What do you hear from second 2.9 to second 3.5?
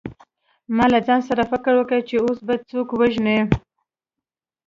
وژنې